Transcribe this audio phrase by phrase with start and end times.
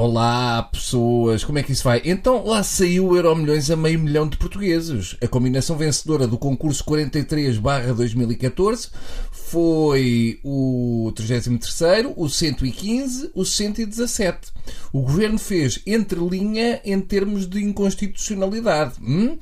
[0.00, 2.00] Olá, pessoas, como é que isso vai?
[2.04, 5.16] Então lá saiu o Euro Milhões a meio milhão de portugueses.
[5.20, 8.90] A combinação vencedora do concurso 43-2014
[9.32, 14.52] foi o 33, o 115, o 117.
[14.92, 19.00] O governo fez entre linha em termos de inconstitucionalidade.
[19.02, 19.36] Hum?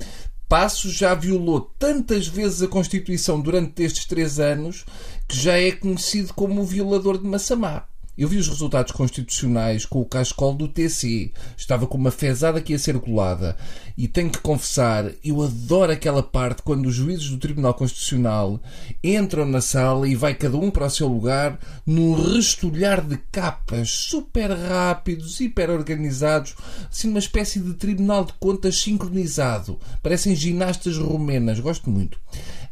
[0.85, 4.85] Já violou tantas vezes a Constituição durante estes três anos
[5.27, 7.85] que já é conhecido como o violador de Massamá.
[8.17, 11.31] Eu vi os resultados constitucionais com o cascol do TC.
[11.55, 13.55] Estava com uma fezada que ia ser colada.
[13.95, 18.59] E tenho que confessar, eu adoro aquela parte quando os juízes do Tribunal Constitucional
[19.03, 23.89] entram na sala e vai cada um para o seu lugar num restolhar de capas
[23.89, 26.55] super rápidos, hiper organizados,
[26.89, 29.79] assim uma espécie de tribunal de contas sincronizado.
[30.01, 31.59] Parecem ginastas romenas.
[31.59, 32.19] Gosto muito.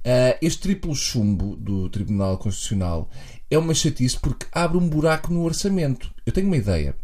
[0.05, 3.09] Uh, este triplo chumbo do Tribunal Constitucional
[3.49, 6.11] é uma chatice porque abre um buraco no orçamento.
[6.23, 6.95] Eu tenho uma ideia.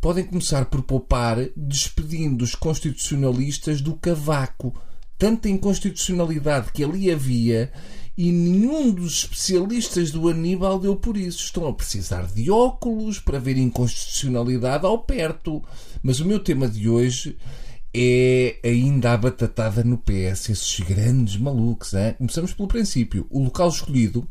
[0.00, 4.72] Podem começar por poupar despedindo os constitucionalistas do cavaco.
[5.18, 7.72] Tanta inconstitucionalidade que ali havia
[8.16, 11.44] e nenhum dos especialistas do Aníbal deu por isso.
[11.44, 15.60] Estão a precisar de óculos para ver inconstitucionalidade ao perto.
[16.04, 17.36] Mas o meu tema de hoje
[18.00, 21.94] é ainda a batatada no PS, esses grandes malucos.
[21.94, 22.14] Hein?
[22.18, 23.26] Começamos pelo princípio.
[23.28, 24.28] O local escolhido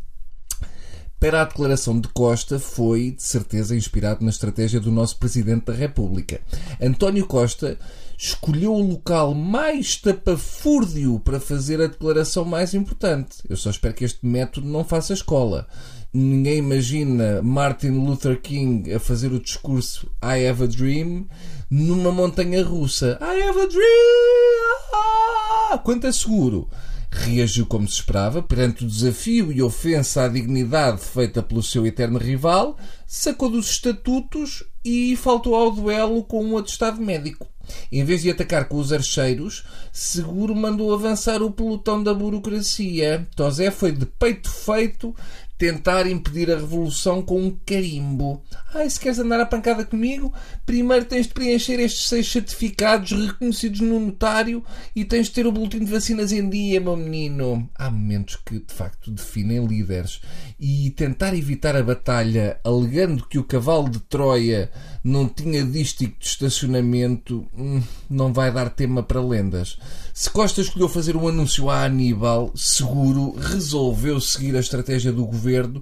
[1.19, 5.73] para a declaração de Costa foi, de certeza, inspirado na estratégia do nosso Presidente da
[5.73, 6.41] República.
[6.81, 7.77] António Costa
[8.17, 13.37] escolheu o local mais tapafúrdio para fazer a declaração mais importante.
[13.49, 15.67] Eu só espero que este método não faça escola.
[16.13, 21.27] Ninguém imagina Martin Luther King a fazer o discurso I have a dream
[21.69, 23.19] numa montanha russa.
[23.21, 24.77] I have a dream!
[24.93, 25.77] Ah!
[25.77, 26.69] Quanto é seguro?
[27.17, 32.17] Reagiu como se esperava, perante o desafio e ofensa à dignidade feita pelo seu eterno
[32.17, 37.47] rival, sacou dos estatutos e faltou ao duelo com um atestado médico.
[37.91, 43.27] Em vez de atacar com os archeiros, seguro mandou avançar o pelotão da burocracia.
[43.35, 45.13] Tosé foi de peito feito
[45.57, 48.43] tentar impedir a revolução com um carimbo.
[48.73, 50.31] Ai, se queres andar à pancada comigo,
[50.65, 54.63] primeiro tens de preencher estes seis certificados reconhecidos no notário
[54.95, 57.67] e tens de ter o boletim de vacinas em dia, meu menino.
[57.75, 60.21] Há momentos que, de facto, definem líderes.
[60.59, 64.69] E tentar evitar a batalha alegando que o cavalo de Troia
[65.03, 69.77] não tinha dístico de estacionamento hum, não vai dar tema para lendas.
[70.13, 75.81] Se Costa escolheu fazer um anúncio a Aníbal, seguro resolveu seguir a estratégia do governo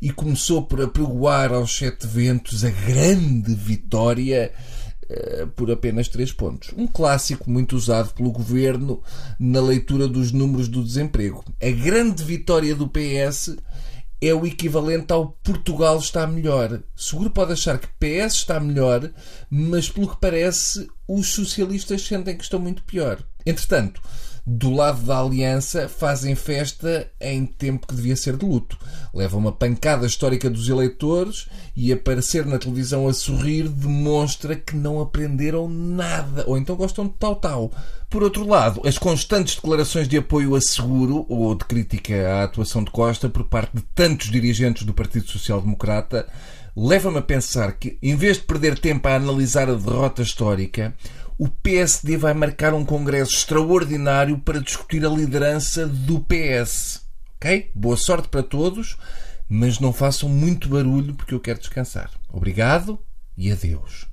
[0.00, 4.52] e começou por apregoar aos sete ventos a grande vitória
[5.04, 6.70] uh, por apenas três pontos.
[6.76, 9.02] Um clássico muito usado pelo governo
[9.40, 11.42] na leitura dos números do desemprego.
[11.62, 13.56] A grande vitória do PS
[14.20, 16.82] é o equivalente ao Portugal está melhor.
[16.94, 19.10] Seguro pode achar que PS está melhor,
[19.48, 23.22] mas pelo que parece, os socialistas sentem que estão muito pior.
[23.44, 24.00] Entretanto,
[24.48, 28.78] do lado da aliança fazem festa em tempo que devia ser de luto.
[29.12, 35.00] Levam uma pancada histórica dos eleitores e aparecer na televisão a sorrir demonstra que não
[35.00, 37.72] aprenderam nada, ou então gostam de tal-tal.
[38.08, 42.84] Por outro lado, as constantes declarações de apoio a seguro ou de crítica à atuação
[42.84, 46.24] de Costa por parte de tantos dirigentes do Partido Social Democrata
[46.76, 50.94] leva-me a pensar que, em vez de perder tempo a analisar a derrota histórica,
[51.38, 57.02] o PSD vai marcar um congresso extraordinário para discutir a liderança do PS.
[57.36, 57.70] Ok?
[57.74, 58.96] Boa sorte para todos,
[59.48, 62.10] mas não façam muito barulho porque eu quero descansar.
[62.30, 62.98] Obrigado
[63.36, 64.06] e adeus.